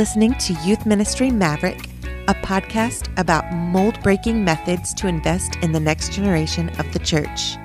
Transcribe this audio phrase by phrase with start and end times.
[0.00, 1.84] Listening to Youth Ministry Maverick,
[2.26, 7.58] a podcast about mold breaking methods to invest in the next generation of the church.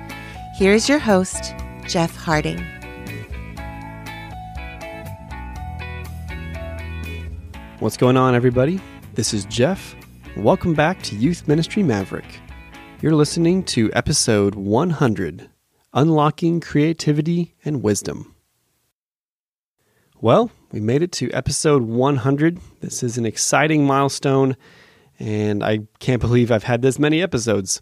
[0.58, 1.54] Here's your host,
[1.86, 2.62] Jeff Harding.
[7.78, 8.82] What's going on, everybody?
[9.14, 9.96] This is Jeff.
[10.36, 12.38] Welcome back to Youth Ministry Maverick.
[13.00, 15.48] You're listening to episode 100
[15.94, 18.35] Unlocking Creativity and Wisdom.
[20.26, 22.58] Well, we made it to episode 100.
[22.80, 24.56] This is an exciting milestone,
[25.20, 27.80] and I can't believe I've had this many episodes.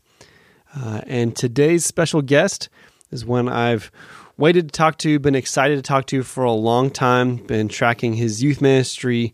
[0.76, 2.68] Uh, and today's special guest
[3.10, 3.90] is one I've
[4.36, 8.12] waited to talk to, been excited to talk to for a long time, been tracking
[8.12, 9.32] his youth ministry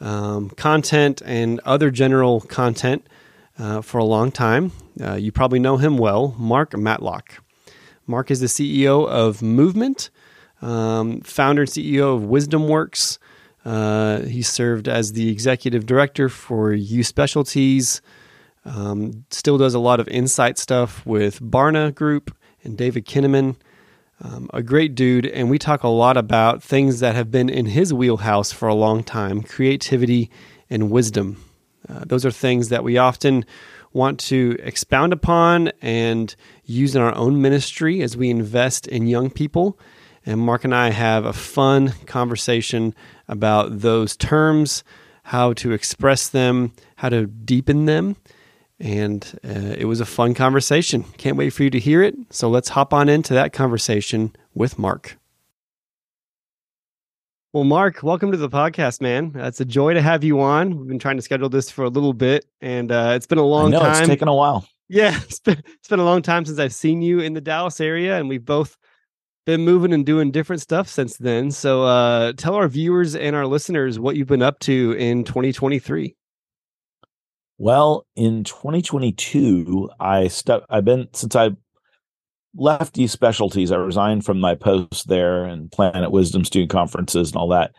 [0.00, 3.04] um, content and other general content
[3.58, 4.70] uh, for a long time.
[5.00, 7.42] Uh, you probably know him well, Mark Matlock.
[8.06, 10.08] Mark is the CEO of Movement,
[10.62, 13.18] um, founder and CEO of Wisdom Works.
[13.64, 18.02] Uh, he served as the executive director for Youth Specialties.
[18.64, 23.56] Um, still does a lot of insight stuff with Barna Group and David Kinnaman.
[24.22, 27.66] Um, a great dude, and we talk a lot about things that have been in
[27.66, 30.30] his wheelhouse for a long time creativity
[30.70, 31.42] and wisdom.
[31.88, 33.44] Uh, those are things that we often
[33.92, 39.30] want to expound upon and use in our own ministry as we invest in young
[39.30, 39.78] people.
[40.26, 42.94] And Mark and I have a fun conversation
[43.28, 44.82] about those terms,
[45.24, 48.16] how to express them, how to deepen them.
[48.80, 51.04] And uh, it was a fun conversation.
[51.18, 52.14] Can't wait for you to hear it.
[52.30, 55.18] So let's hop on into that conversation with Mark.
[57.52, 59.32] Well, Mark, welcome to the podcast, man.
[59.38, 60.76] Uh, it's a joy to have you on.
[60.78, 63.44] We've been trying to schedule this for a little bit, and uh, it's been a
[63.44, 64.02] long I know, time.
[64.02, 64.66] It's taken a while.
[64.88, 67.80] Yeah, it's been it's been a long time since I've seen you in the Dallas
[67.80, 68.76] area, and we've both
[69.46, 71.50] been moving and doing different stuff since then.
[71.50, 76.16] So, uh, tell our viewers and our listeners what you've been up to in 2023.
[77.58, 80.64] Well, in 2022, I stuck.
[80.68, 81.50] I've been since I
[82.56, 83.70] left Youth Specialties.
[83.70, 87.72] I resigned from my post there and Planet Wisdom student conferences and all that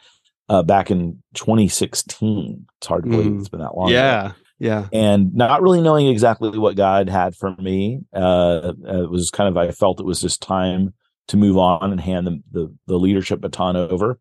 [0.47, 2.65] uh, back in 2016.
[2.77, 3.39] It's hard to believe Mm.
[3.39, 3.89] it's been that long.
[3.89, 4.35] Yeah, ago.
[4.59, 7.99] yeah, and not really knowing exactly what God had for me.
[8.13, 10.93] Uh, it was kind of I felt it was just time
[11.27, 14.19] to move on and hand the, the the leadership baton over,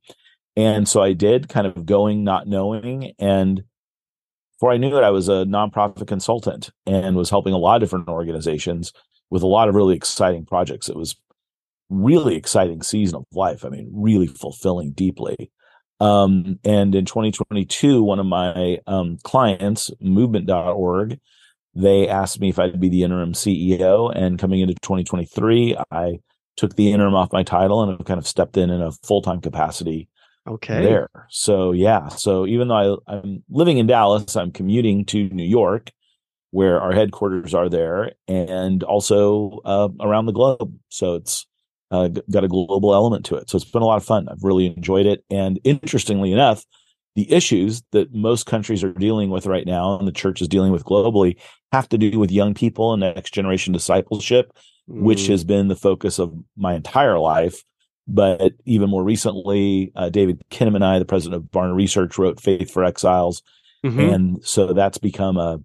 [0.57, 3.65] and so I did, kind of going not knowing, and
[4.55, 7.81] before I knew it, I was a nonprofit consultant and was helping a lot of
[7.81, 8.93] different organizations
[9.31, 10.89] with a lot of really exciting projects.
[10.89, 11.17] It was
[11.91, 13.65] really exciting season of life.
[13.65, 15.51] I mean, really fulfilling deeply.
[16.01, 21.19] Um, and in 2022, one of my um, clients, movement.org,
[21.75, 24.13] they asked me if I'd be the interim CEO.
[24.15, 26.21] And coming into 2023, I
[26.57, 29.23] took the interim off my title and have kind of stepped in in a full
[29.23, 30.09] time capacity
[30.47, 30.83] okay.
[30.83, 31.09] there.
[31.29, 35.91] So yeah, so even though I, I'm living in Dallas, I'm commuting to New York,
[36.51, 40.79] where our headquarters are there, and also uh, around the globe.
[40.89, 41.47] So it's
[41.91, 43.49] uh, got a global element to it.
[43.51, 44.29] So it's been a lot of fun.
[44.29, 45.25] I've really enjoyed it.
[45.31, 46.65] And interestingly enough,
[47.15, 50.73] the issues that most countries are dealing with right now, and the church is dealing
[50.73, 51.37] with globally,
[51.73, 54.53] have to do with young people and next generation discipleship,
[54.87, 57.63] which Mm, has been the focus of my entire life.
[58.07, 62.41] But even more recently, uh, David Kinnaman and I, the president of Barna Research, wrote
[62.41, 63.43] Faith for Exiles.
[63.85, 64.15] mhm.
[64.15, 65.59] And so that's become a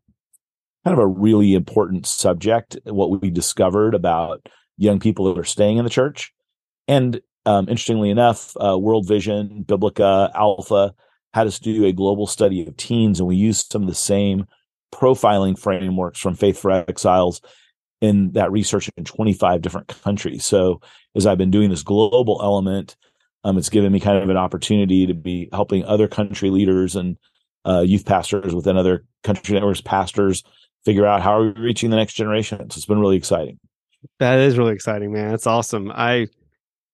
[0.86, 4.48] kind of a really important subject, what we discovered about
[4.78, 6.32] young people that are staying in the church.
[6.88, 10.94] And um, interestingly enough, uh, World Vision, Biblica, Alpha
[11.34, 14.46] had us do a global study of teens, and we used some of the same
[14.94, 17.42] profiling frameworks from Faith for Exiles
[18.02, 20.46] in that research in 25 different countries.
[20.46, 20.82] So
[21.16, 22.96] as I've been doing this global element,
[23.44, 27.18] um, it's given me kind of an opportunity to be helping other country leaders and
[27.66, 30.44] uh, youth pastors within other country networks, pastors
[30.86, 32.58] figure out how are we reaching the next generation.
[32.70, 33.60] So it's been really exciting.
[34.20, 35.32] that is really exciting, man.
[35.32, 35.92] That's awesome.
[35.94, 36.28] I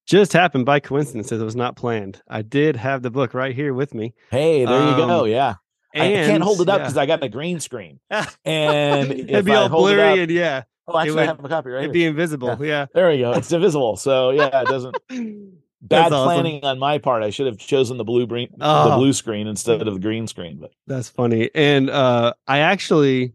[0.08, 1.32] just happened by coincidence.
[1.32, 2.22] It was not planned.
[2.28, 4.14] I did have the book right here with me.
[4.32, 5.24] Hey, there you go.
[5.24, 5.56] Um, Yeah.
[5.96, 6.84] I, I can't hold it up yeah.
[6.84, 8.00] because I got the green screen.
[8.46, 11.50] And it'd be all it blurry up- and yeah, Oh, actually, would- I have a
[11.50, 12.04] copy right it'd here.
[12.04, 12.58] be invisible.
[12.66, 12.86] Yeah.
[12.94, 13.32] there we go.
[13.34, 13.96] It's invisible.
[13.98, 14.96] So yeah, it doesn't.
[15.82, 16.26] Bad awesome.
[16.26, 17.22] planning on my part.
[17.22, 18.98] I should have chosen the blue green, the Oh.
[18.98, 20.58] blue screen instead of the green screen.
[20.60, 21.52] But That's funny.
[21.54, 23.34] And uh I actually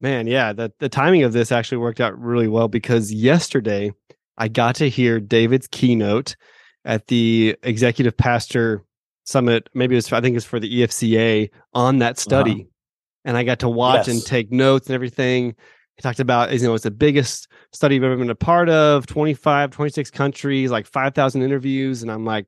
[0.00, 3.92] man, yeah, the the timing of this actually worked out really well because yesterday
[4.36, 6.36] I got to hear David's keynote
[6.84, 8.84] at the executive pastor
[9.24, 9.68] summit.
[9.74, 12.68] Maybe it was I think it's for the EFCA on that study.
[13.24, 15.56] And I got to watch and take notes and everything.
[15.96, 19.06] He talked about, you know, it's the biggest study I've ever been a part of
[19.06, 22.02] 25, 26 countries, like 5,000 interviews.
[22.02, 22.46] And I'm like,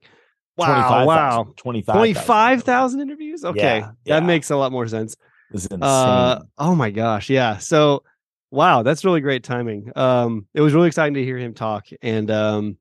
[0.57, 1.43] Wow, wow.
[1.57, 3.45] 25,000 25,000 interviews?
[3.45, 3.61] Okay.
[3.81, 4.21] Yeah, yeah.
[4.21, 5.17] That makes a lot more sense.
[5.51, 5.83] This is insane.
[5.83, 7.29] Uh, oh my gosh.
[7.29, 7.59] Yeah.
[7.59, 8.05] So,
[8.51, 9.93] wow, that's really great timing.
[9.95, 11.87] Um, it was really exciting to hear him talk.
[12.01, 12.79] And um,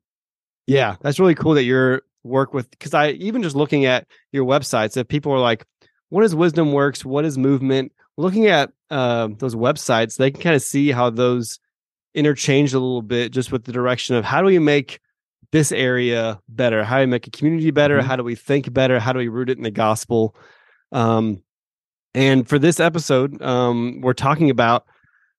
[0.68, 4.46] yeah, that's really cool that your work with, because I even just looking at your
[4.46, 5.66] websites, if people are like,
[6.10, 7.04] what is Wisdom Works?
[7.04, 7.92] What is movement?
[8.18, 11.60] Looking at uh, those websites, they can kind of see how those
[12.14, 15.00] interchange a little bit just with the direction of how do we make
[15.52, 16.84] this area better?
[16.84, 18.00] How do we make a community better?
[18.00, 18.04] Mhm.
[18.04, 19.00] How do we think better?
[19.00, 20.36] How do we root it in the gospel?
[20.92, 21.42] Um,
[22.14, 24.86] and for this episode, um, we're talking about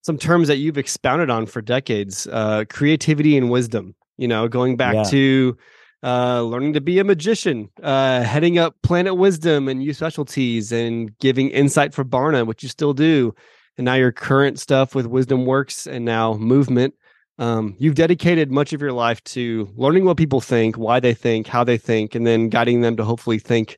[0.02, 3.94] some terms that you've expounded on for decades uh, creativity and wisdom.
[4.18, 5.02] You know, going back Yeah.
[5.04, 5.56] to
[6.02, 11.16] uh, learning to be a magician, uh, heading up Planet Wisdom and youth specialties, and
[11.18, 13.34] giving insight for Barna, which you still do.
[13.78, 16.94] And now your current stuff with Wisdom Works and now Movement.
[17.38, 21.46] Um, you've dedicated much of your life to learning what people think, why they think,
[21.46, 23.76] how they think, and then guiding them to hopefully think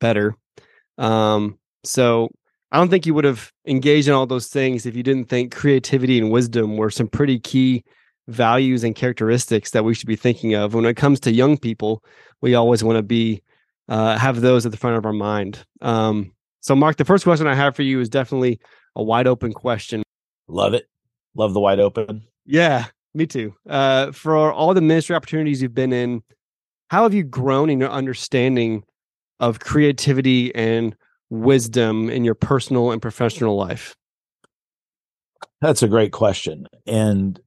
[0.00, 0.36] better.
[0.98, 2.28] Um, so
[2.70, 5.54] I don't think you would have engaged in all those things if you didn't think
[5.54, 7.84] creativity and wisdom were some pretty key
[8.30, 12.04] values and characteristics that we should be thinking of when it comes to young people.
[12.40, 13.42] We always want to be
[13.88, 15.64] uh, have those at the front of our mind.
[15.82, 18.60] Um, so, Mark, the first question I have for you is definitely
[18.94, 20.02] a wide open question.
[20.48, 20.88] Love it.
[21.34, 22.22] Love the wide open.
[22.46, 23.54] Yeah, me too.
[23.68, 26.22] Uh, for all the ministry opportunities you've been in,
[26.90, 28.84] how have you grown in your understanding
[29.38, 30.94] of creativity and
[31.30, 33.94] wisdom in your personal and professional life?
[35.60, 36.66] That's a great question.
[36.86, 37.40] And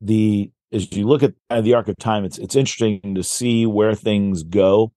[0.00, 3.94] the as you look at the arc of time, it's it's interesting to see where
[3.94, 4.92] things go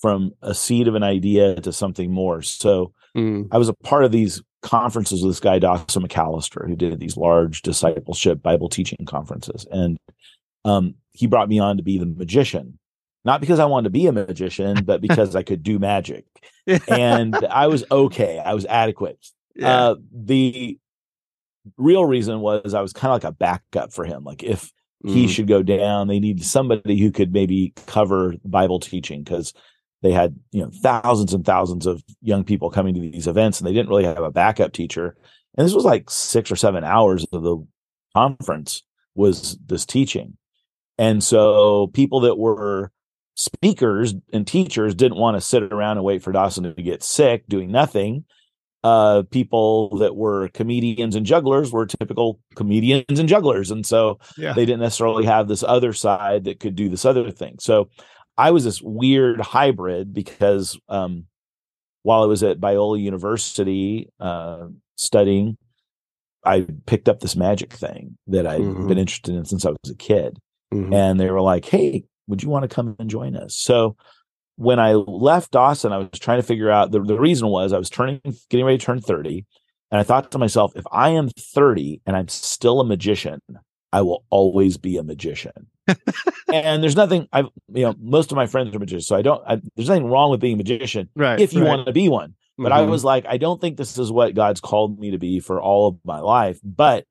[0.00, 2.40] from a seed of an idea to something more.
[2.40, 6.76] So Mm, I was a part of these conferences with this guy Dawson McAllister, who
[6.76, 9.98] did these large discipleship Bible teaching conferences, and
[10.64, 12.78] um, he brought me on to be the magician,
[13.24, 16.24] not because I wanted to be a magician, but because I could do magic,
[16.88, 18.38] and I was okay.
[18.38, 19.18] I was adequate.
[19.56, 19.76] yeah.
[19.76, 20.78] Uh, the
[21.76, 24.24] real reason was I was kind of like a backup for him.
[24.24, 24.72] Like if
[25.04, 29.52] he Mm, should go down, they needed somebody who could maybe cover Bible teaching because
[30.02, 33.66] they had you know thousands and thousands of young people coming to these events, and
[33.66, 35.16] they didn't really have a backup teacher.
[35.56, 37.58] And this was like six or seven hours of the
[38.14, 38.82] conference
[39.14, 40.36] was this teaching,
[40.98, 42.92] and so people that were
[43.36, 47.46] speakers and teachers didn't want to sit around and wait for Dawson to get sick
[47.48, 48.24] doing nothing
[48.82, 54.52] uh people that were comedians and jugglers were typical comedians and jugglers and so yeah.
[54.54, 57.88] they didn't necessarily have this other side that could do this other thing so
[58.38, 61.26] i was this weird hybrid because um
[62.04, 64.66] while i was at biola university uh
[64.96, 65.58] studying
[66.46, 68.88] i picked up this magic thing that i had Mhm.
[68.88, 70.38] been interested in since i was a kid
[70.72, 70.94] Mhm.
[70.94, 73.96] and they were like, "Hey, would you want to come and join us?" So
[74.60, 77.78] when I left Dawson, I was trying to figure out the, the reason was I
[77.78, 78.20] was turning
[78.50, 79.46] getting ready to turn 30
[79.90, 83.40] and I thought to myself, if I am 30 and I'm still a magician,
[83.90, 85.68] I will always be a magician.
[86.52, 89.42] and there's nothing I've, you know, most of my friends are magicians, so I don't
[89.46, 91.40] I, there's nothing wrong with being a magician right.
[91.40, 91.70] if you right.
[91.70, 92.34] want to be one.
[92.58, 92.90] But I Mhm.
[92.90, 95.88] was like, I don't think this is what God's called me to be for all
[95.88, 97.06] of my life, but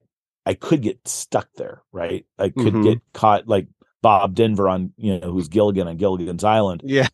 [0.45, 2.27] I could get stuck there, right?
[2.37, 2.83] I could Mhm.
[2.83, 3.67] get caught like
[4.03, 6.81] Bob Denver on, you know, who's Gilligan on Gilligan's Island.
[6.85, 7.07] yeah.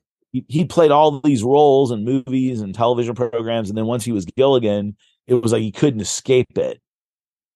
[0.48, 3.70] He, played all these roles in movies and television programs.
[3.70, 4.96] And then once he was Gilligan,
[5.28, 6.82] it was like he couldn't escape it.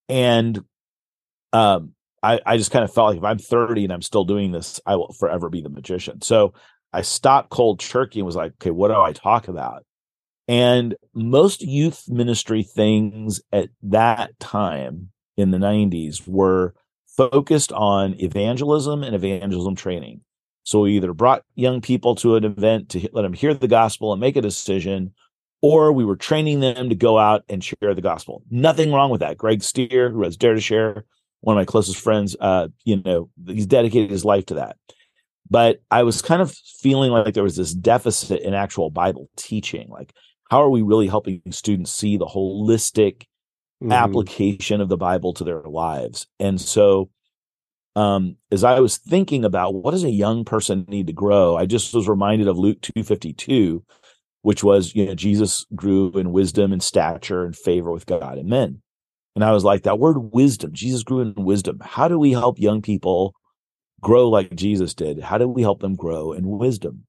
[0.08, 0.58] And
[1.52, 4.52] um, I, I just kind of felt like if I'm 30 and I'm still doing
[4.52, 6.22] this, I will forever be the magician.
[6.22, 6.54] So
[6.92, 9.84] I stopped cold turkey and was like, okay, what do I talk about?
[10.48, 16.74] And most youth ministry things at that time in the 90s were
[17.06, 20.22] focused on evangelism and evangelism training.
[20.70, 24.12] So we either brought young people to an event to let them hear the gospel
[24.12, 25.12] and make a decision,
[25.62, 28.44] or we were training them to go out and share the gospel.
[28.52, 29.36] Nothing wrong with that.
[29.36, 31.04] Greg Stier, who has Dare to Share,
[31.40, 34.76] one of my closest friends, uh, you know, he's dedicated his life to that.
[35.50, 39.88] But I was kind of feeling like there was this deficit in actual Bible teaching.
[39.88, 40.12] Like,
[40.52, 43.24] how are we really helping students see the holistic
[43.82, 43.92] Mhm.
[43.92, 46.28] application of the Bible to their lives?
[46.38, 47.10] And so,
[48.00, 51.66] um, as I was thinking about what does a young person need to grow, I
[51.66, 53.84] just was reminded of Luke two fifty two,
[54.42, 58.48] which was you know Jesus grew in wisdom and stature and favor with God and
[58.48, 58.80] men.
[59.36, 61.78] And I was like, that word wisdom, Jesus grew in wisdom.
[61.82, 63.34] How do we help young people
[64.00, 65.20] grow like Jesus did?
[65.20, 67.04] How do we help them grow in wisdom?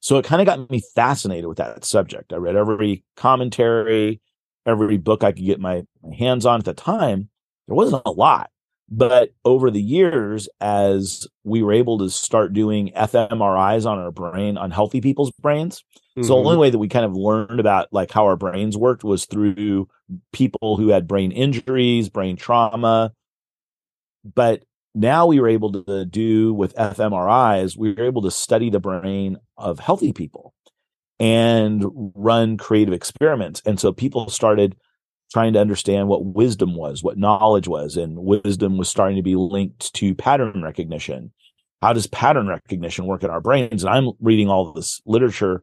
[0.00, 2.32] So it kind of got me fascinated with that subject.
[2.32, 4.20] I read every commentary,
[4.66, 7.28] every book I could get my, my hands on at the time.
[7.68, 8.50] There wasn't a lot,
[8.90, 14.56] But over the years, as we were able to start doing fMRIs on our brain,
[14.56, 15.84] on healthy people's brains,
[16.18, 16.22] mm-hmm.
[16.22, 19.04] so the only way that we kind of learned about like how our brains worked
[19.04, 19.88] was through
[20.32, 23.12] people who had brain injuries, brain trauma.
[24.24, 28.80] But now we were able to do with fMRIs, we were able to study the
[28.80, 30.52] brain of healthy people
[31.20, 31.84] and
[32.16, 33.62] run creative experiments.
[33.64, 34.76] And so people started
[35.30, 39.36] trying to understand what wisdom was, what knowledge was, and wisdom was starting to be
[39.36, 41.32] linked to pattern recognition.
[41.80, 43.84] How does pattern recognition work in our brains?
[43.84, 45.62] And I'm reading all this literature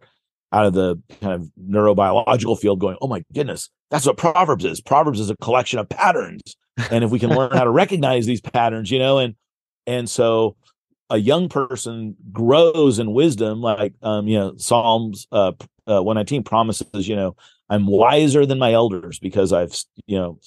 [0.51, 4.81] out of the kind of neurobiological field going, oh my goodness, that's what Proverbs is.
[4.81, 6.55] Proverbs is a collection of patterns.
[6.91, 9.35] And if we can learn how to recognize these patterns, you know, and
[9.85, 10.55] and so
[11.09, 15.53] a young person grows in wisdom, like um, you know, Psalms uh,
[15.87, 17.35] uh 119 promises, you know,
[17.69, 20.39] I'm wiser than my elders because I've, you know,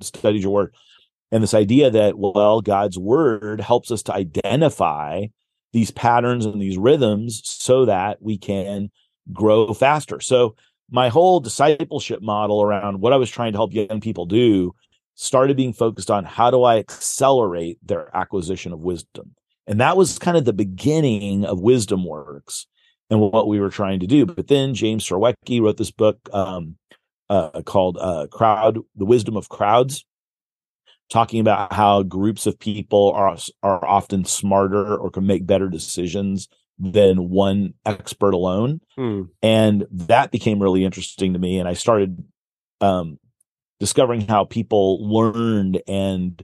[0.00, 0.74] studied your word.
[1.30, 5.26] And this idea that, well, God's word helps us to identify
[5.72, 8.90] these patterns and these rhythms so that we can
[9.32, 10.20] grow faster.
[10.20, 10.54] So,
[10.90, 14.74] my whole discipleship model around what I was trying to help young people do
[15.16, 19.34] started being focused on how do I accelerate their acquisition of wisdom.
[19.66, 22.66] And that was kind of the beginning of Wisdom Works
[23.10, 24.26] and what we were trying to do.
[24.26, 26.76] But then James Surowiecki wrote this book um,
[27.28, 30.04] uh, called uh, "Crowd: The Wisdom of Crowds,"
[31.08, 36.48] talking about how groups of people are are often smarter or can make better decisions
[36.78, 38.80] than one expert alone.
[38.96, 39.22] Hmm.
[39.42, 41.58] And that became really interesting to me.
[41.58, 42.22] And I started
[42.80, 43.18] um,
[43.80, 46.40] discovering how people learned and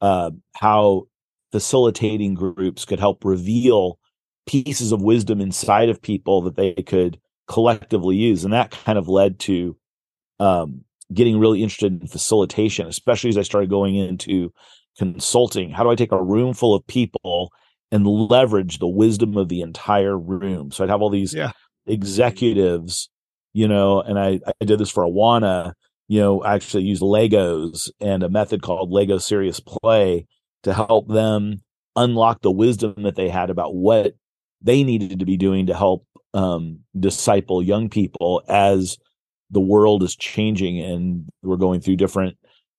[0.00, 1.08] uh, how
[1.50, 3.98] facilitating groups could help reveal
[4.46, 7.18] pieces of wisdom inside of people that they could
[7.48, 8.44] collectively use.
[8.44, 9.76] And that kind of led to
[10.40, 14.52] um, getting really interested in facilitation, especially as I started going into
[14.98, 15.70] consulting.
[15.70, 17.52] How do I take a room full of people
[17.90, 20.70] and leverage the wisdom of the entire room?
[20.70, 21.52] So I'd have all these yeah.
[21.86, 23.10] executives,
[23.52, 25.72] you know, and I, I did this for Awana,
[26.08, 30.26] you know, I actually used Legos and a method called Lego Serious Play
[30.62, 31.62] to help them
[31.96, 34.14] unlock the wisdom that they had about what
[34.62, 38.98] they needed to be doing to help um, disciple young people as
[39.50, 42.36] the world is changing and we're going through different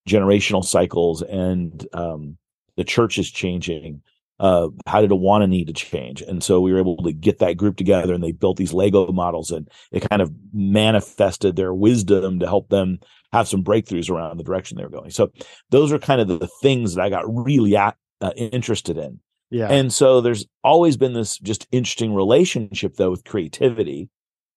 [0.10, 2.38] generational cycles and um,
[2.78, 4.02] the church is changing.
[4.40, 6.22] Uh, how did Awana need to change?
[6.22, 9.12] And so we were able to get that group together and they built these Lego
[9.12, 13.00] models and it kind of manifested their wisdom to help them
[13.32, 15.12] have some breakthroughs around the direction they were going.
[15.12, 15.32] So
[15.70, 19.20] those are kind of the, things that I got really at, uh, interested in.
[19.54, 19.68] Yeah.
[19.68, 24.10] And so there's always been this just interesting relationship though with creativity.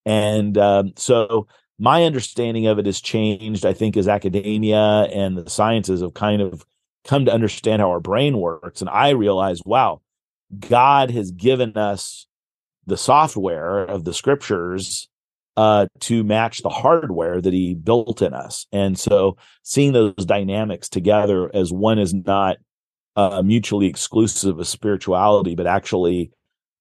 [0.06, 1.48] And um, so
[1.78, 6.40] my understanding of it has changed, I think, as academia and the sciences have kind
[6.40, 6.64] of
[7.04, 8.80] come to understand how our brain works.
[8.80, 10.00] And I realize, wow,
[10.58, 12.26] God has given us
[12.86, 15.10] the software of the scriptures
[15.58, 18.66] uh, to match the hardware that he built in us.
[18.72, 22.56] And so seeing those dynamics together as one is not
[23.16, 26.30] uh, mutually exclusive of spirituality, but actually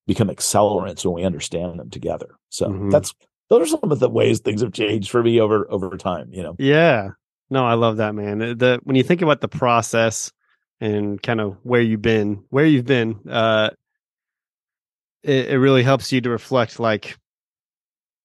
[0.08, 2.36] become accelerants when we understand them together.
[2.50, 2.90] So mm-hmm.
[2.90, 3.14] that's
[3.50, 6.30] those are some of the ways things have changed for me over over time.
[6.32, 6.56] You know.
[6.60, 7.10] Yeah.
[7.50, 8.40] No, I love that, man.
[8.40, 10.32] The when you think about the process
[10.82, 13.70] and kind of where you've been, where you've been, uh,
[15.24, 16.80] it, it really helps you to reflect.
[16.80, 17.18] Like,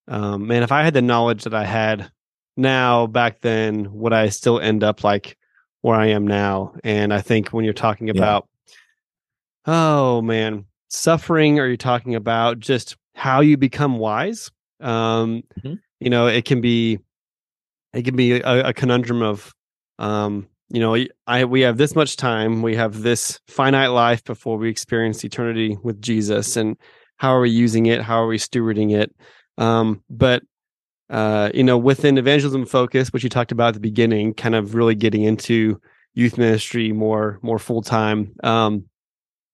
[0.08, 2.10] um, man, if I had the knowledge that I had
[2.56, 5.36] now back then, would I still end up like
[5.82, 6.74] where I am now?
[6.84, 8.48] And I think when you're talking about,
[9.66, 9.74] yeah.
[9.74, 15.74] oh man, suffering, or you're talking about just how you become wise um, mm-hmm.
[16.00, 16.98] You know, it can be
[17.92, 19.52] it can be a, a conundrum of
[19.98, 20.96] um, you know,
[21.26, 25.76] I we have this much time, we have this finite life before we experience eternity
[25.82, 26.76] with Jesus, and
[27.18, 28.00] how are we using it?
[28.00, 29.14] How are we stewarding it?
[29.58, 30.42] Um, but
[31.10, 34.74] uh, you know, within evangelism focus, which you talked about at the beginning, kind of
[34.74, 35.80] really getting into
[36.14, 38.32] youth ministry more more full time.
[38.42, 38.84] Um,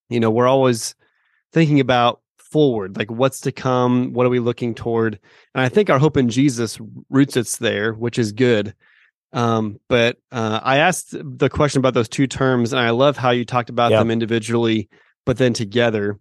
[0.09, 0.95] you know, we're always
[1.53, 5.19] thinking about forward like what's to come what are we looking toward?
[5.55, 6.79] And i think our hope in jesus
[7.11, 8.75] roots it's there which is good.
[9.33, 13.31] Um, but uh, i asked the question about those two terms and i love how
[13.31, 14.89] you talked about them individually
[15.27, 16.19] but then together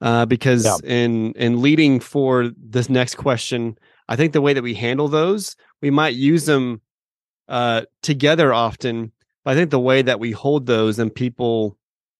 [0.00, 3.78] uh, because in in leading for this next question
[4.08, 6.80] i think the way that we handle those we might use them
[7.48, 9.12] uh, together often
[9.44, 11.76] but i think the way that we hold those and people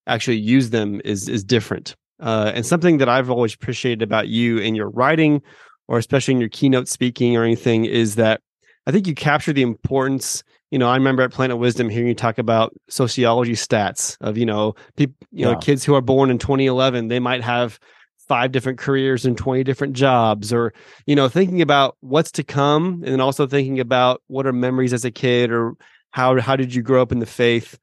[0.07, 1.97] actually use them is is different.
[2.21, 5.43] Uh, and something that I've always appreciated about you in your writing,
[5.89, 8.41] or especially in your keynote speaking or anything, is that
[8.87, 12.15] I think you capture the importance, you know, I remember at Planet Wisdom hearing you
[12.15, 16.39] talk about sociology stats of, you know, people, you know, kids who are born in
[16.39, 17.79] 2011, they might have
[18.29, 20.73] five different careers and 20 different jobs or,
[21.07, 25.05] you know, thinking about what's to come and also thinking about what are memories as
[25.05, 25.75] a kid or
[26.11, 27.79] how, how did you grow up in the faith?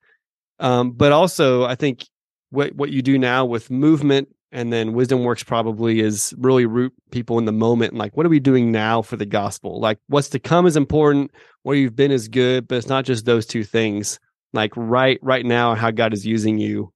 [0.59, 2.05] Um, but also I think
[2.49, 6.93] what, what you do now with movement and then wisdom works probably is really root
[7.11, 9.79] people in the moment and like what are we doing now for the gospel?
[9.79, 11.31] Like what's to come is important
[11.63, 14.19] where you've been is good but it's not just those two things.
[14.53, 16.91] Like right right now how god is using you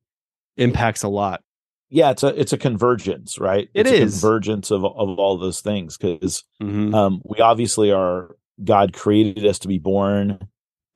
[0.58, 1.42] impacts a lot
[1.89, 3.70] Yeah, it's a it's a convergence, right?
[3.74, 4.20] It it's a is.
[4.22, 6.94] convergence of of all those things because Mhm.
[6.94, 10.39] um, we obviously are God created us to be born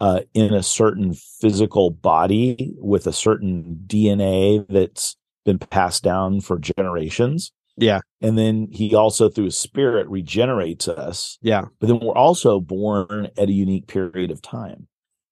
[0.02, 6.58] uh, in a certain physical body with a certain DNA that's been passed down for
[6.58, 7.52] generations.
[7.76, 8.00] Yeah.
[8.22, 11.38] And then he also through his spirit regenerates us.
[11.42, 11.66] Yeah.
[11.80, 14.88] But then we're also born at a unique period of time.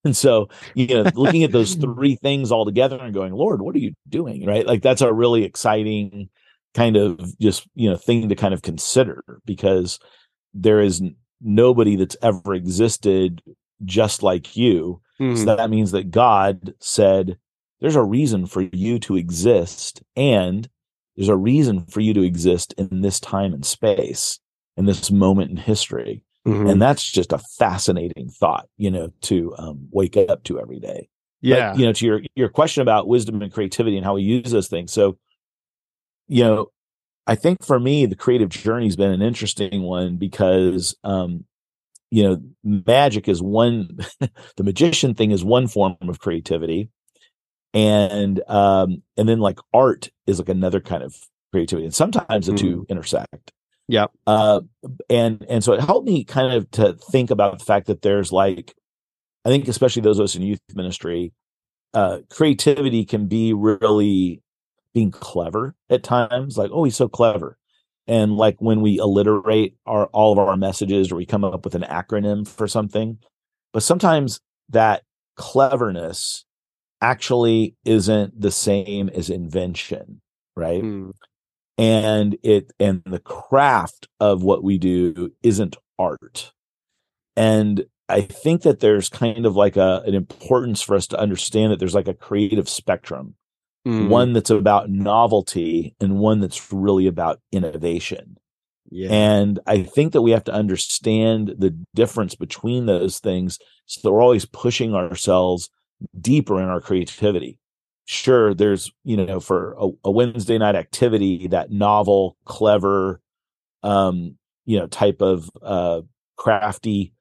[0.07, 3.75] And so, you know, looking at those three things all together and going, Lord, what
[3.75, 4.45] are you doing?
[4.45, 4.65] Right.
[4.65, 6.29] Like that's a really exciting
[6.73, 9.99] kind of just, you know, thing to kind of consider because
[10.53, 11.01] there is
[11.41, 13.41] nobody that's ever existed
[13.85, 15.01] just like you.
[15.19, 15.37] Mhm.
[15.37, 17.37] So that means that God said,
[17.79, 20.67] there's a reason for you to exist, and
[21.15, 24.39] there's a reason for you to exist in this time and space,
[24.77, 26.23] in this moment in history.
[26.47, 26.71] Mhm.
[26.71, 31.09] And that's just a fascinating thought, you know, to um, wake up to every day.
[31.41, 34.23] But, yeah you know, to your your question about wisdom and creativity and how we
[34.23, 34.91] use those things.
[34.91, 35.17] So,
[36.27, 36.71] you know,
[37.27, 41.45] I think for me, the creative journey's been an interesting one because um,
[42.11, 43.97] you know, magic is one
[44.57, 46.89] the magician thing is one form of creativity.
[47.73, 51.15] And um, and then like art is like another kind of
[51.51, 51.85] creativity.
[51.85, 53.51] And sometimes the two intersect.
[53.87, 54.11] Yep.
[54.25, 54.61] Uh
[55.09, 58.31] and and so it helped me kind of to think about the fact that there's
[58.31, 58.75] like
[59.47, 61.31] I think especially those of us in youth ministry,
[61.93, 64.41] uh, creativity can be really
[64.93, 66.57] being clever at times.
[66.57, 67.57] Like, oh, he's so clever,
[68.07, 71.75] and like when we alliterate our all of our messages or we come up with
[71.75, 73.19] an acronym for something,
[73.71, 75.03] but sometimes that
[75.37, 76.43] cleverness
[77.01, 80.19] actually isn't the same as invention,
[80.57, 80.83] right?
[80.83, 81.13] Mm.
[81.77, 86.53] And it and the craft of what we do isn't art.
[87.35, 91.71] And i think that there's kind of like a an importance for us to understand
[91.71, 93.35] that there's like a creative spectrum.
[93.85, 94.09] Mm.
[94.09, 98.37] one that's about novelty and one that's really about innovation.
[98.89, 99.09] Yeah.
[99.11, 104.11] And i think that we have to understand the difference between those things so that
[104.11, 105.69] we're always pushing ourselves
[106.19, 107.59] deeper in our creativity
[108.07, 113.21] sure there's you know for a, a wednesday night activity that novel clever
[113.83, 116.01] um you know type of uh
[116.37, 117.13] crafty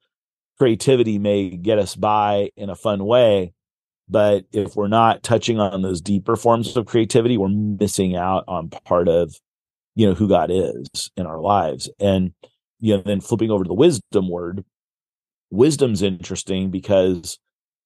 [0.57, 3.53] creativity may get us by in a fun way
[4.09, 8.69] but if we're not touching on those deeper forms of creativity we're missing out on
[8.69, 9.35] part of
[9.95, 11.89] you know who god is in our lives.
[11.99, 12.33] And
[12.79, 14.63] you know then flipping over to the wisdom word
[15.49, 17.39] wisdom's interesting because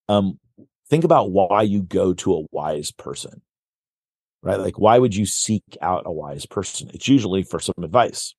[0.09, 0.37] um
[0.91, 3.41] think about why you go to a wise person
[4.43, 4.59] right?
[4.59, 6.89] Like why would you seek out a wise person?
[6.93, 8.35] It's usually for some advice.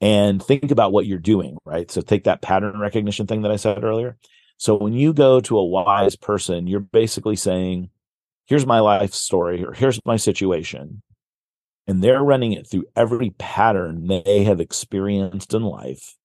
[0.00, 1.90] And think about what you're doing right?
[1.90, 4.16] So take that pattern recognition thing that i said earlier.
[4.58, 7.90] So when you go to a wise person you're basically saying
[8.46, 11.02] here's my life story or here's my situation
[11.86, 16.16] and they're running it through every pattern they have experienced in life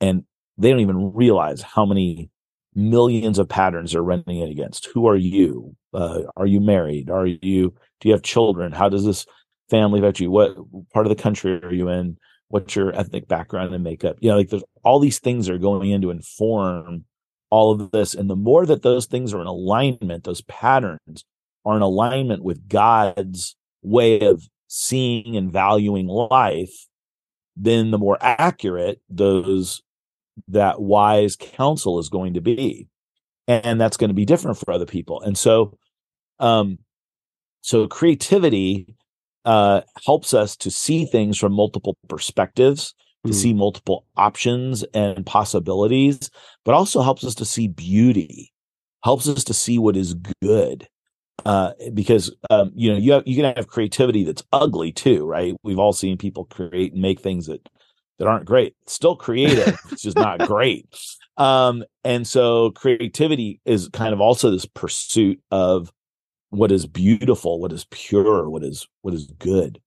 [0.00, 0.24] and
[0.58, 2.30] they don't even realize how many
[2.74, 4.86] millions of patterns they're running it against.
[4.94, 5.76] Who are you?
[5.92, 7.10] Uh, are you married?
[7.10, 8.72] Are you do you have children?
[8.72, 9.26] How does this
[9.70, 10.30] family affect you?
[10.30, 10.56] What
[10.92, 12.18] part of the country are you in?
[12.48, 14.16] What's your ethnic background and makeup?
[14.20, 17.04] You know like there's all these things are going in to inform
[17.54, 21.24] all of this and the more that those things are in alignment those patterns
[21.64, 26.88] are in alignment with god's way of seeing and valuing life
[27.56, 29.83] then the more accurate those
[30.48, 32.88] that wise counsel is going to be
[33.46, 35.76] and that's going to be different for other people and so
[36.40, 36.78] um
[37.62, 38.94] so creativity
[39.44, 42.94] uh helps us to see things from multiple perspectives
[43.26, 43.34] to Mm.
[43.34, 46.30] see multiple options and possibilities
[46.64, 48.52] but also helps us to see beauty
[49.02, 50.86] helps us to see what is good
[51.46, 55.54] uh because um you know you have, you can have creativity that's ugly too right
[55.62, 57.66] we've all seen people create and make things that
[58.18, 60.86] that aren't great still creative it's just not great
[61.36, 65.92] um and so creativity is kind of also this pursuit of
[66.50, 69.80] what is beautiful what is pure what is what is good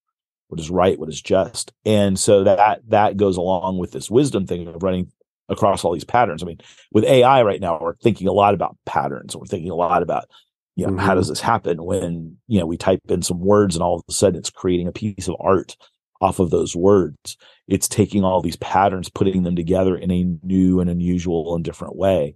[0.49, 4.45] what is right what is just and so that that goes along with this wisdom
[4.45, 5.11] thing of running
[5.49, 6.43] across all these patterns.
[6.43, 6.59] I mean,
[6.91, 9.35] with AI right now, we're thinking a lot about patterns.
[9.35, 10.29] We're thinking a lot about,
[10.75, 11.05] you know, mm-hmm.
[11.05, 14.03] how does this happen when, you know, we type in some words and all of
[14.07, 15.77] a sudden it's creating a piece of art
[16.21, 17.37] off of those words.
[17.67, 21.95] It's taking all these patterns, putting them together in a new and unusual and different
[21.95, 22.35] way.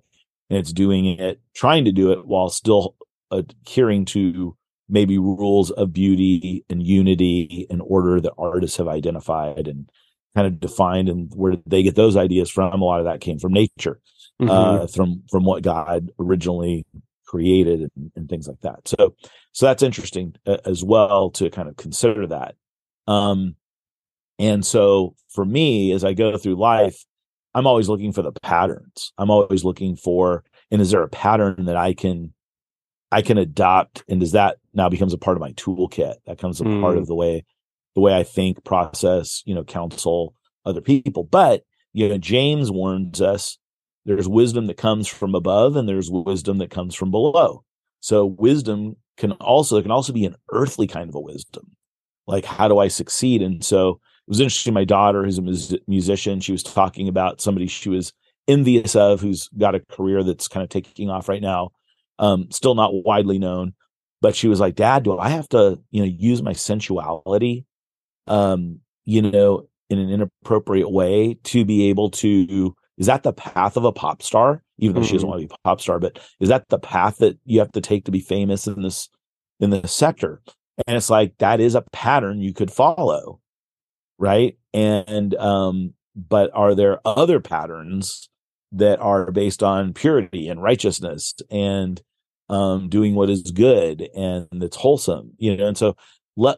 [0.49, 2.95] And it's doing it, trying to do it while still
[3.31, 4.55] adhering to
[4.89, 9.89] maybe rules of beauty and unity and order that artists have identified and
[10.35, 13.39] kind of defined and where they get those ideas from a lot of that came
[13.39, 13.99] from nature
[14.41, 14.49] mm-hmm.
[14.49, 16.85] uh, from from what god originally
[17.25, 19.15] created and, and, things like that so
[19.53, 22.55] so that's interesting uh, as well to kind of consider that
[23.07, 23.55] um
[24.41, 27.05] and so for me as i go through life
[27.53, 31.65] i'm always looking for the patterns i'm always looking for and is there a pattern
[31.65, 32.33] that i can
[33.11, 36.59] i can adopt and does that now becomes a part of my toolkit that comes
[36.59, 36.81] a mm.
[36.81, 37.43] part of the way
[37.95, 40.33] the way I think, process, you know, counsel
[40.65, 41.23] other people.
[41.23, 43.57] But, you know, James warns us
[44.05, 47.63] there's wisdom that comes from above and there's wisdom that comes from below.
[47.99, 51.75] So wisdom can also it can also be an earthly kind of a wisdom.
[52.25, 53.41] Like how do I succeed?
[53.41, 53.99] And so
[54.31, 54.73] was interesting.
[54.73, 58.13] My daughter, who's a musician, she was talking about somebody she was
[58.47, 61.71] envious of, who's got a career that's kind of taking off right now.
[62.17, 63.73] Um, still not widely known,
[64.21, 67.65] but she was like, "Dad, do I have to, you know, use my sensuality
[68.27, 73.77] um, you know, in an inappropriate way to be able to is that the path
[73.77, 74.63] of a pop star?
[74.77, 75.07] Even though mm-hmm.
[75.07, 75.31] she doesn't mm-hmm.
[75.31, 77.81] want to be a pop star, but is that the path that you have to
[77.81, 79.09] take to be famous in this
[79.59, 80.41] in this sector?
[80.87, 83.39] And it's like that is a pattern you could follow,
[84.21, 84.55] right?
[84.71, 88.29] And um, but are there other patterns
[88.71, 92.01] that are based on purity and righteousness and
[92.47, 95.67] um, doing what is good and that's wholesome, you know?
[95.67, 95.97] And so
[96.37, 96.57] let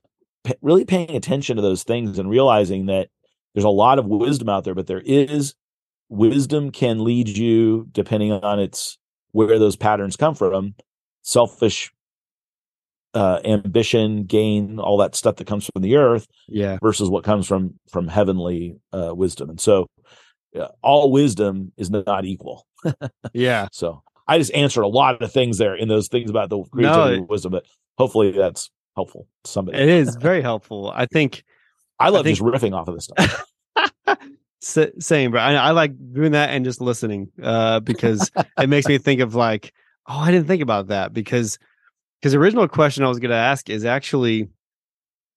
[0.62, 3.08] really paying attention to those things and realizing that
[3.56, 5.56] there's a lot of wisdom out there, but there is
[6.10, 8.98] wisdom can lead you depending on its
[9.32, 10.76] where those patterns come from,
[11.22, 11.92] selfish
[13.14, 17.48] uh, ambition, gain, all that stuff that comes from the earth, yeah, versus what comes
[17.48, 19.50] from from heavenly uh, wisdom.
[19.50, 19.88] And so,
[20.60, 22.66] uh, all wisdom is not equal.
[23.34, 23.68] yeah.
[23.72, 27.22] So I just answered a lot of things there in those things about the creativity
[27.22, 27.66] no, wisdom, but
[27.98, 29.78] hopefully that's helpful to somebody.
[29.78, 30.92] It is very helpful.
[30.94, 31.44] I think
[32.00, 33.46] I love I think, just riffing off of this stuff.
[35.00, 38.98] Same, but I, I, like doing that and just listening uh, because it makes me
[38.98, 39.74] think of like,
[40.08, 41.60] oh, I didn't think about that because
[42.24, 44.48] because the original question I was going to ask is actually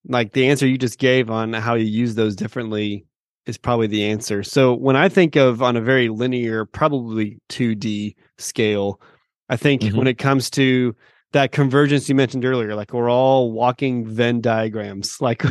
[0.07, 3.05] like the answer you just gave on how you use those differently
[3.45, 4.45] is probably the answer.
[4.45, 9.01] So when I think of on a very linear, probably 2D scale,
[9.49, 9.97] I think mm-hmm.
[9.97, 10.95] when it comes to
[11.33, 15.43] that convergence you mentioned earlier like we're all walking venn diagrams like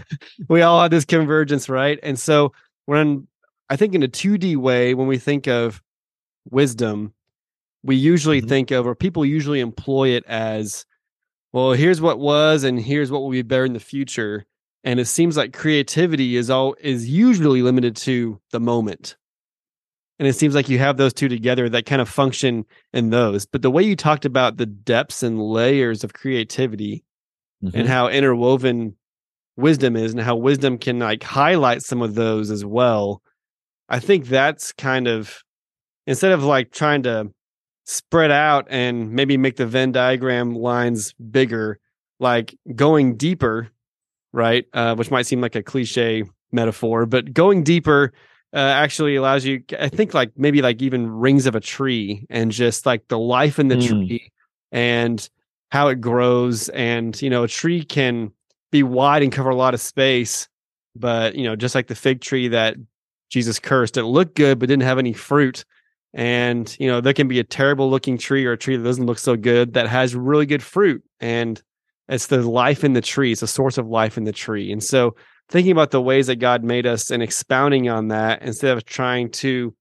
[0.49, 2.51] we all have this convergence right and so
[2.85, 3.27] when
[3.69, 5.83] i think in a 2d way when we think of
[6.49, 7.13] wisdom
[7.83, 8.47] we usually mm-hmm.
[8.47, 10.85] think of or people usually employ it as
[11.55, 14.45] well here's what was and here's what will be better in the future.
[14.83, 19.15] And it seems like creativity is all is usually limited to the moment.
[20.19, 23.45] And it seems like you have those two together that kind of function in those.
[23.45, 27.03] But the way you talked about the depths and layers of creativity
[27.63, 27.77] mm-hmm.
[27.77, 28.95] and how interwoven
[29.57, 33.21] wisdom is and how wisdom can like highlight some of those as well
[33.87, 35.43] i think that's kind of
[36.05, 37.29] instead of like trying to
[37.85, 41.79] spread out and maybe make the venn diagram lines bigger
[42.19, 43.69] like going deeper
[44.33, 48.11] right uh, which might seem like a cliche metaphor but going deeper
[48.53, 52.51] uh, actually allows you i think like maybe like even rings of a tree and
[52.51, 53.87] just like the life in the mm.
[53.87, 54.31] tree
[54.71, 55.29] and
[55.69, 58.31] how it grows and you know a tree can
[58.71, 60.47] be wide and cover a lot of space
[60.95, 62.75] but you know just like the fig tree that
[63.29, 65.65] jesus cursed it looked good but didn't have any fruit
[66.15, 69.05] and you know there can be a terrible looking tree or a tree that doesn't
[69.05, 71.03] look so good that has really good fruit.
[71.19, 71.61] And
[72.07, 73.31] it's the life in the tree.
[73.31, 74.71] It's a source of life in the tree.
[74.71, 75.15] And so
[75.49, 79.29] thinking about the ways that God made us and expounding on that instead of trying
[79.31, 79.75] to,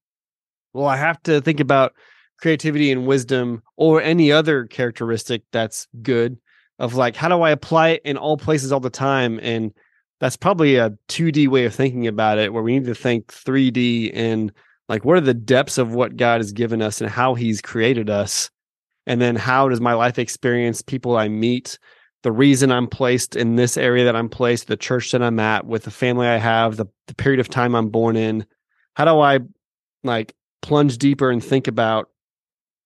[0.73, 1.93] well, I have to think about
[2.41, 6.37] creativity and wisdom or any other characteristic that's good
[6.79, 9.39] of like, how do I apply it in all places all the time?
[9.43, 9.73] And
[10.19, 14.11] that's probably a 2D way of thinking about it, where we need to think 3D
[14.15, 14.51] and
[14.89, 18.11] like, what are the depths of what God has given us and how he's created
[18.11, 18.51] us?
[19.07, 21.79] And then how does my life experience, people I meet,
[22.23, 25.67] the reason I'm placed in this area that I'm placed, the church that I'm at,
[25.67, 28.47] with the family I have, the, the period of time I'm born in.
[28.95, 29.41] How do I
[30.03, 32.09] like plunge deeper and think about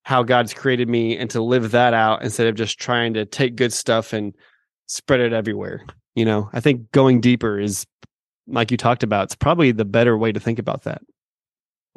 [0.02, 3.54] how God's created me and to live that out instead of just trying to take
[3.54, 4.34] good stuff and
[4.87, 5.84] spread it everywhere?
[6.16, 7.87] You know, I think going deeper is
[8.48, 11.02] like you talked about, it's probably the better way to think about that.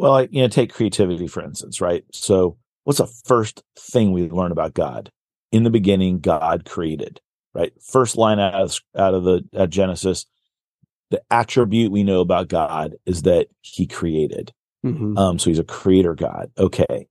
[0.02, 2.04] Well, I, you know, take creativity for instance, right?
[2.12, 5.12] So, what's the first thing we learn about God?
[5.52, 7.22] In the beginning, God created.
[7.54, 10.26] Right, first line out of out of the at Genesis,
[11.12, 14.52] the attribute we know about God is that He created.
[14.84, 15.20] Mhm.
[15.20, 16.50] Um, so He's a creator God.
[16.58, 17.08] Okay,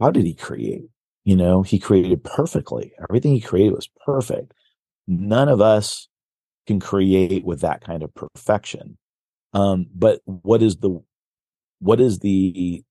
[0.00, 0.88] how did He create?
[1.22, 2.92] You know, He created perfectly.
[3.08, 4.54] Everything He created was perfect.
[5.06, 6.08] None of us
[6.66, 8.98] can create with that kind of perfection.
[9.52, 11.00] Um, but what is the
[11.82, 12.82] what is the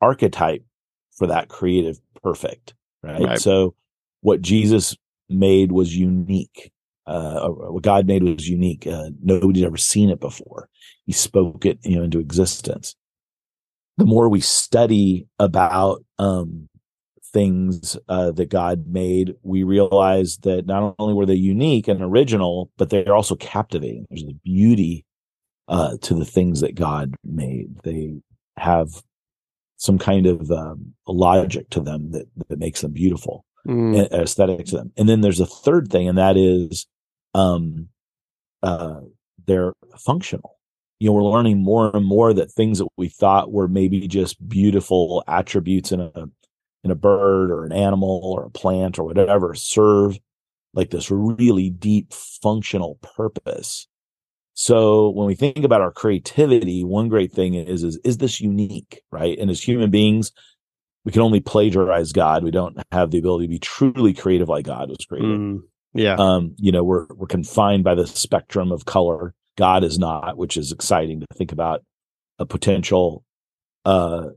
[0.00, 0.64] archetype
[1.16, 2.74] for that creative perfect?
[3.02, 3.20] Right.
[3.20, 3.40] Right.
[3.40, 3.74] So
[4.20, 4.96] what Jesus
[5.28, 6.72] made was unique.
[7.06, 8.86] Uh, what God made was unique.
[8.86, 10.68] Uh, nobody's ever seen it before.
[11.04, 12.94] He spoke it, you know, into existence.
[13.98, 16.68] The more we study about um,
[17.32, 22.70] things uh, that God made, we realize that not only were they unique and original,
[22.78, 24.06] but they're also captivating.
[24.08, 25.04] There's a beauty
[25.68, 27.76] uh, to the things that God made.
[27.82, 28.14] They
[28.56, 29.02] have
[29.76, 33.96] some kind of um, logic to them that, that makes them beautiful, Mm.
[33.96, 34.92] and aesthetic to them.
[34.96, 36.86] And then there's a third thing, and that is
[37.32, 37.88] um,
[38.62, 39.00] uh,
[39.46, 40.58] they're functional.
[40.98, 44.48] You know, we're learning more and more that things that we thought were maybe just
[44.48, 46.10] beautiful attributes in a
[46.84, 50.18] in a bird or an animal or a plant or whatever serve
[50.74, 53.86] like this really deep functional purpose.
[54.54, 59.02] So when we think about our creativity, one great thing is is is this unique,
[59.10, 59.38] right?
[59.38, 60.32] And as human beings,
[61.04, 62.44] we can only plagiarize God.
[62.44, 65.38] We don't have the ability to be truly creative like God was created.
[65.38, 65.60] Mm.
[65.94, 66.16] Yeah.
[66.18, 69.34] Um, you know, we're we're confined by the spectrum of color.
[69.56, 71.84] God is not, which is exciting to think about
[72.38, 73.24] a potential
[73.84, 74.28] uh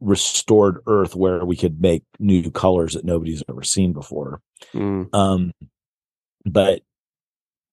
[0.00, 4.40] restored earth where we could make new colors that nobody's ever seen before.
[4.72, 5.12] Mm.
[5.14, 5.52] Um,
[6.44, 6.82] but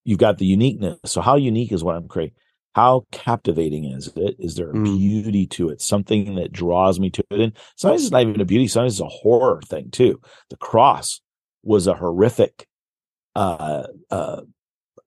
[0.06, 1.00] you've got the uniqueness.
[1.06, 2.36] So how unique is what I'm creating?
[2.76, 4.36] How captivating is it?
[4.38, 4.98] Is there a Mm.
[4.98, 5.82] beauty to it?
[5.82, 7.40] Something that draws me to it?
[7.40, 8.68] And sometimes it's not even a beauty.
[8.68, 10.20] Sometimes it's a horror thing too.
[10.50, 11.22] The cross
[11.64, 12.68] was a horrific,
[13.36, 14.42] uh, uh,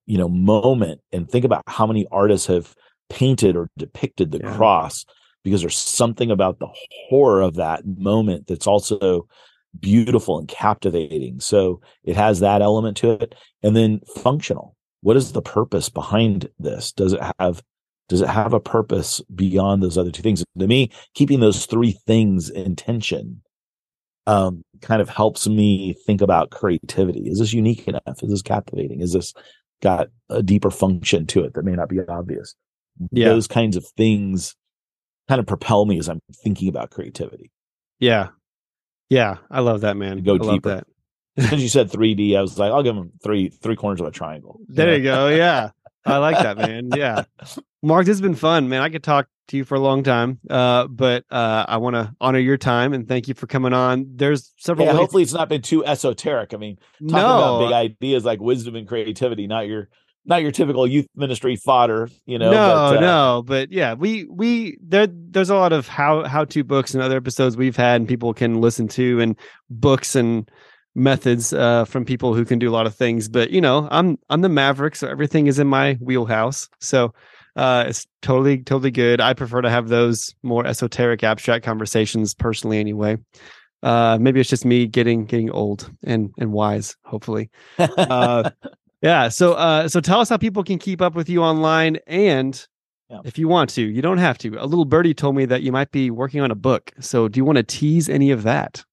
[0.07, 1.01] you know, moment.
[1.13, 2.75] And think about how many artists have
[3.11, 4.57] painted or depicted the Yeah.
[4.57, 5.05] cross
[5.45, 6.69] because there's something about the
[7.09, 9.29] horror of that moment that's also
[9.79, 11.41] beautiful and captivating.
[11.41, 13.35] So it has that element to it.
[13.63, 14.75] And then functional.
[15.01, 16.93] What is the purpose behind this?
[16.93, 17.63] Does it have
[18.09, 20.43] does it have a purpose beyond those other two things?
[20.59, 23.43] To me, keeping those three things in tension
[24.27, 27.29] um, kind of helps me think about creativity.
[27.29, 28.23] Is this unique enough?
[28.23, 29.01] Is this captivating?
[29.01, 29.35] Is this
[29.83, 32.55] got a deeper function to it that may not be obvious?
[33.11, 33.29] Yeah.
[33.29, 34.57] Those kinds of things
[35.29, 37.51] kind of propel me as I'm thinking about creativity.
[38.01, 38.29] Yeah.
[39.09, 39.37] Yeah.
[39.51, 40.23] I love that, man.
[40.23, 40.83] Go I love deeper.
[41.39, 44.11] Because you said 3D, I was like, I'll give them three three corners of a
[44.11, 44.59] triangle.
[44.69, 45.29] There you go.
[45.29, 45.71] Yeah.
[46.05, 46.91] I like that, man.
[46.97, 47.25] Yeah.
[47.83, 48.83] Mark, this has been fun, man.
[48.83, 50.41] I could talk to you for a long time.
[50.51, 54.07] Uh, but uh, I want to honor your time and thank you for coming on.
[54.17, 56.55] There's several Yeah, ways- hopefully it's not been too esoteric.
[56.55, 59.89] I mean, talking about big ideas like wisdom and creativity, not your
[60.25, 62.51] not your typical youth ministry fodder, you know.
[62.51, 66.45] no, but, uh, no, but yeah, we we there there's a lot of how how
[66.47, 69.37] to books and other episodes we've had and people can listen to and
[69.71, 70.51] books and
[70.99, 73.29] methods uh from people who can do a lot of things.
[73.29, 76.69] But you know, I'm I'm the Maverick, so everything is in my wheelhouse.
[76.81, 77.15] So
[77.57, 79.21] uh it's totally totally good.
[79.21, 83.17] I prefer to have those more esoteric abstract conversations personally anyway.
[83.83, 87.49] Uh maybe it's just me getting getting old and and wise, hopefully.
[87.79, 88.51] Uh
[89.03, 89.29] yeah.
[89.29, 92.67] So, uh, so tell us how people can keep up with you online, and
[93.09, 93.21] Yeah.
[93.25, 94.49] if you want to, you don't have to.
[94.59, 96.91] A little birdie told me that you might be working on a book.
[97.01, 98.85] So, do you want to tease any of that?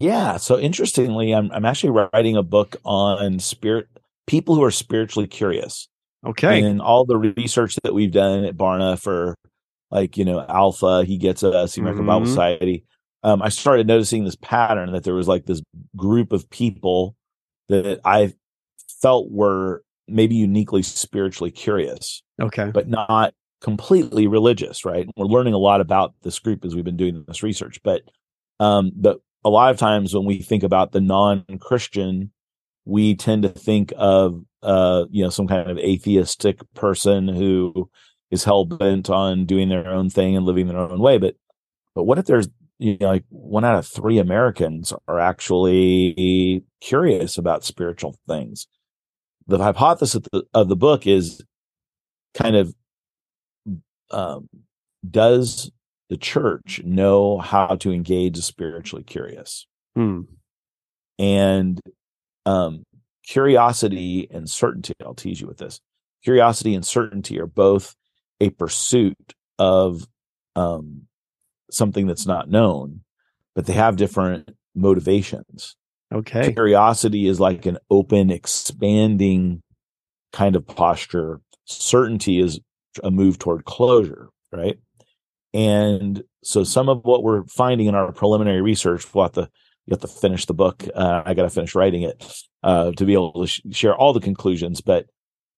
[0.00, 0.36] Yeah.
[0.36, 3.88] So interestingly, I'm I'm actually writing a book on spirit
[4.26, 5.88] people who are spiritually curious.
[6.26, 6.62] Okay.
[6.62, 9.34] And all the research that we've done at Barna for
[9.90, 12.30] like, you know, Alpha, he gets us, the American Bible Mhm.
[12.30, 12.84] Society.
[13.22, 15.62] Um, I started noticing this pattern that there was like this
[15.96, 17.14] group of people
[17.68, 18.32] that I
[19.00, 22.70] felt were maybe uniquely spiritually curious, okay.
[22.72, 25.08] but not completely religious, right?
[25.16, 28.02] We're learning a lot about this group as we've been doing this research, but
[28.60, 32.30] um, but a lot of times when we think about the non-Christian,
[32.84, 37.88] we tend to think of uh, you know, some kind of atheistic person who
[38.30, 41.18] is hell bent on doing their own thing and living their own way.
[41.18, 41.36] But
[41.94, 47.36] but what if there's you know like one out of three Americans are actually curious
[47.36, 48.66] about spiritual things?
[49.46, 51.42] The hypothesis of the, of the book is
[52.32, 52.74] kind of
[54.10, 54.48] um,
[55.08, 55.70] does
[56.14, 59.66] the church know how to engage the spiritually curious?
[59.94, 60.22] Hmm.
[61.20, 61.80] and
[62.46, 62.82] um,
[63.24, 65.80] curiosity and certainty i'll tease you with this
[66.24, 67.94] curiosity and certainty are both
[68.40, 70.08] a pursuit of
[70.56, 71.02] um,
[71.70, 73.02] something that's not known,
[73.54, 75.76] but they have different motivations.
[76.12, 76.52] Okay.
[76.52, 79.62] Curiosity is like an open, expanding
[80.32, 81.40] kind of posture.
[81.66, 82.60] Certainty is
[83.02, 84.78] a move toward closure, right?
[85.54, 89.48] And so some of what we're finding in our preliminary research, we'll have to,
[89.88, 90.84] have to finish the book.
[90.94, 94.12] Uh, I got to finish writing it uh, to be able to sh- share all
[94.12, 94.80] the conclusions.
[94.80, 95.06] But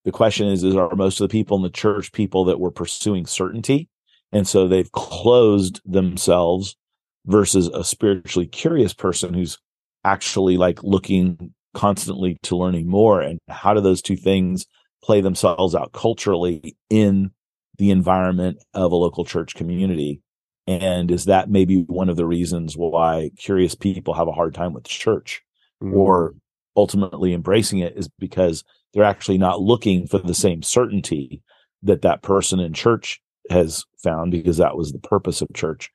[0.05, 2.71] the question is, is are most of the people in the church people that were
[2.71, 3.89] pursuing certainty?
[4.33, 6.77] And so they've closed themselves
[7.25, 9.59] versus a spiritually curious person who's
[10.05, 13.21] actually like looking constantly to learning more.
[13.21, 14.67] And how do those two things
[15.03, 17.31] play themselves out culturally in
[17.79, 20.21] the environment of a local church community?
[20.67, 24.73] And is that maybe one of the reasons why curious people have a hard time
[24.73, 25.43] with church
[25.83, 25.95] mm.
[25.95, 26.35] or
[26.77, 31.43] ultimately embracing it is because they're actually not looking for the same certainty
[31.83, 35.91] that that person in church has found because that was the purpose of church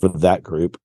[0.00, 0.78] for that group.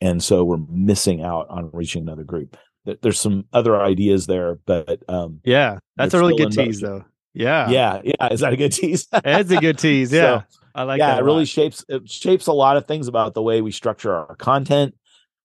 [0.00, 2.56] And so we're missing out on reaching another group.
[3.02, 7.04] There's some other ideas there, but um, yeah, that's a really good tease, though.
[7.38, 8.32] Yeah, yeah, yeah.
[8.32, 9.06] Is that a good tease?
[9.12, 10.12] it's a good tease.
[10.12, 10.98] Yeah, so, I like.
[10.98, 11.14] That.
[11.14, 14.12] Yeah, it really shapes it shapes a lot of things about the way we structure
[14.12, 14.96] our content,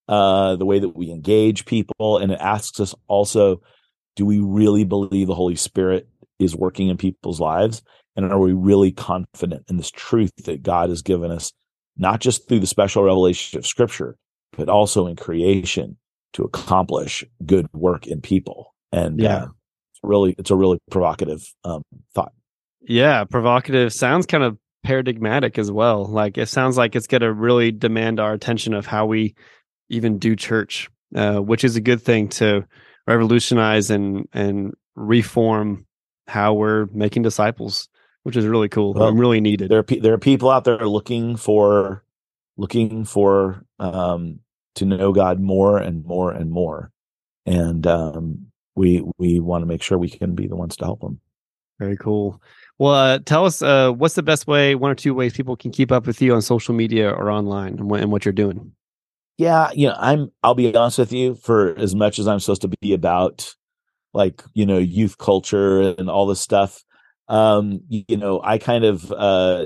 [0.08, 3.62] uh, the way that we engage people, and it asks us also,
[4.16, 6.08] do we really believe the Holy Spirit
[6.40, 7.84] is working in people's lives?
[8.16, 11.54] And are we really confident in this truth that God has given us,
[11.96, 14.18] not just through the special revelation of Scripture,
[14.58, 15.98] but also in creation
[16.34, 18.74] to accomplish good work in people?
[18.92, 19.48] And yeah, uh,
[20.04, 22.34] really, it's a really provocative um, thought.
[22.82, 26.06] Yeah, provocative sounds kind of paradigmatic as well.
[26.06, 29.36] Like it sounds like it's going to really demand our attention of how we
[29.90, 32.66] even do church, uh, which is a good thing to
[33.08, 35.86] revolutionize and and reform
[36.28, 37.90] how we're making disciples
[38.24, 38.94] which is really cool.
[38.94, 39.70] Well, I'm really needed.
[39.70, 42.04] There are pe- there are people out there looking for
[42.58, 44.40] looking for um,
[44.76, 46.92] to know God more and more and more,
[47.46, 51.02] and um, we we want to make sure we can be the ones to help
[51.02, 51.20] them.
[51.80, 52.42] Very cool.
[52.80, 55.72] Well, uh, tell us uh, what's the best way, one or two ways people can
[55.72, 58.74] keep up with you on social media or online, and what, and what you're doing.
[59.38, 60.32] Yeah, you know, I'm.
[60.44, 61.36] I'll be honest with you.
[61.36, 63.54] For as much as I'm supposed to be about,
[64.14, 66.84] like you know, youth culture and all this stuff,
[67.30, 69.66] um you know i kind of uh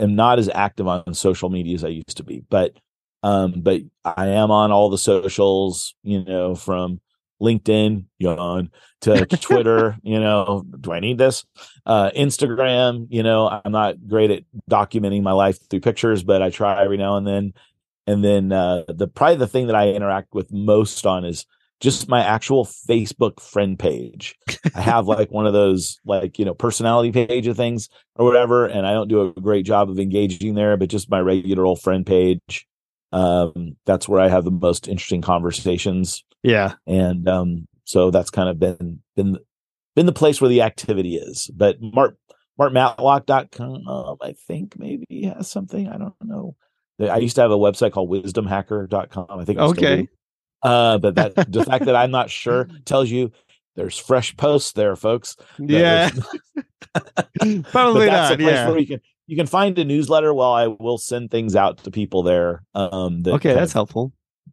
[0.00, 2.72] am not as active on social media as i used to be but
[3.22, 7.00] um but i am on all the socials you know from
[7.40, 8.70] linkedin yawn
[9.00, 11.44] to twitter you know do i need this
[11.84, 16.50] uh instagram you know i'm not great at documenting my life through pictures but i
[16.50, 17.52] try every now and then
[18.06, 21.44] and then uh the probably the thing that i interact with most on is
[21.80, 24.34] just my actual Facebook friend page.
[24.74, 28.66] I have like one of those like, you know, personality page of things or whatever.
[28.66, 31.80] And I don't do a great job of engaging there, but just my regular old
[31.80, 32.66] friend page.
[33.12, 36.24] Um, that's where I have the most interesting conversations.
[36.42, 36.74] Yeah.
[36.86, 39.38] And um, so that's kind of been been
[39.94, 41.50] been the place where the activity is.
[41.54, 42.16] But Mark
[42.60, 45.88] markmatlock.com, I think maybe has something.
[45.88, 46.56] I don't know.
[46.98, 49.26] I used to have a website called wisdomhacker.com.
[49.30, 50.08] I think it's okay.
[50.62, 53.32] Uh, but that the fact that I'm not sure tells you
[53.74, 55.36] there's fresh posts there, folks.
[55.58, 56.10] Yeah,
[57.70, 58.40] probably not.
[58.40, 60.32] yeah, you can you can find a newsletter.
[60.32, 62.62] Well, I will send things out to people there.
[62.74, 64.12] Um, that okay, that's helpful.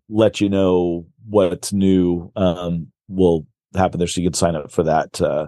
[0.09, 2.31] Let you know what's new.
[2.35, 5.47] Um, will happen there, so you can sign up for that uh,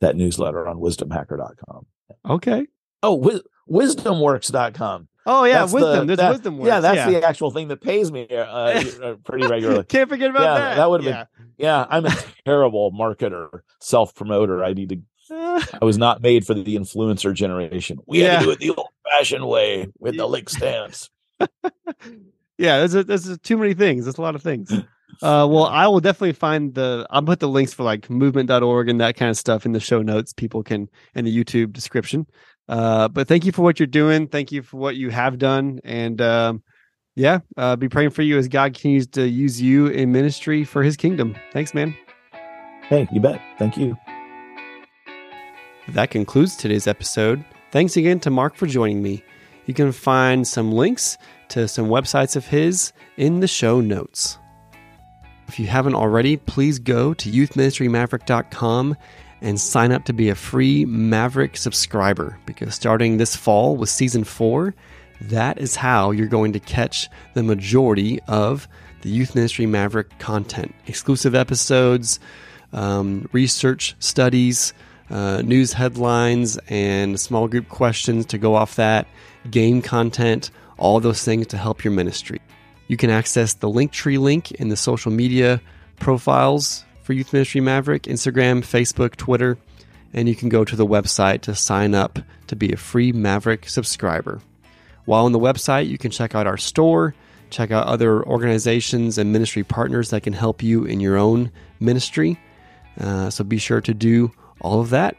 [0.00, 1.86] that newsletter on wisdomhacker.com.
[2.28, 2.66] Okay.
[3.02, 5.08] Oh, wi- wisdomworks.com.
[5.24, 6.00] Oh yeah, that's wisdom.
[6.00, 6.66] The, There's that, wisdom works.
[6.66, 7.10] Yeah, that's yeah.
[7.10, 9.84] the actual thing that pays me uh, uh pretty regularly.
[9.84, 10.74] Can't forget about yeah, that.
[10.76, 11.24] That would have yeah.
[11.36, 11.52] been.
[11.58, 14.64] Yeah, I'm a terrible marketer, self promoter.
[14.64, 15.00] I need to.
[15.80, 17.98] I was not made for the influencer generation.
[18.06, 21.08] We had to do it the old fashioned way with the lick stamps.
[22.58, 24.04] Yeah, there's a, there's a, too many things.
[24.04, 24.72] There's a lot of things.
[25.20, 27.06] Uh, well, I will definitely find the.
[27.10, 30.00] I'll put the links for like movement.org and that kind of stuff in the show
[30.02, 30.32] notes.
[30.32, 32.26] People can in the YouTube description.
[32.68, 34.26] Uh, but thank you for what you're doing.
[34.26, 35.80] Thank you for what you have done.
[35.84, 36.62] And um,
[37.14, 40.82] yeah, uh, be praying for you as God continues to use you in ministry for
[40.82, 41.36] his kingdom.
[41.52, 41.96] Thanks, man.
[42.88, 43.40] Hey, you bet.
[43.58, 43.96] Thank you.
[45.88, 47.44] That concludes today's episode.
[47.70, 49.22] Thanks again to Mark for joining me.
[49.66, 51.16] You can find some links
[51.52, 54.38] to some websites of his in the show notes.
[55.48, 58.96] If you haven't already, please go to youthministrymaverick.com
[59.42, 64.24] and sign up to be a free Maverick subscriber because starting this fall with season
[64.24, 64.74] four,
[65.20, 68.66] that is how you're going to catch the majority of
[69.02, 72.18] the Youth Ministry Maverick content exclusive episodes,
[72.72, 74.72] um, research studies,
[75.10, 79.06] uh, news headlines and small group questions to go off that,
[79.50, 80.50] game content,
[80.82, 82.40] all those things to help your ministry.
[82.88, 85.62] You can access the Linktree link in the social media
[86.00, 89.56] profiles for Youth Ministry Maverick Instagram, Facebook, Twitter,
[90.12, 92.18] and you can go to the website to sign up
[92.48, 94.40] to be a free Maverick subscriber.
[95.04, 97.14] While on the website, you can check out our store,
[97.50, 102.40] check out other organizations and ministry partners that can help you in your own ministry.
[103.00, 105.16] Uh, so be sure to do all of that.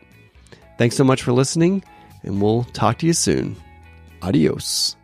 [0.77, 1.83] Thanks so much for listening,
[2.21, 3.55] and we'll talk to you soon.
[4.21, 4.97] Adios.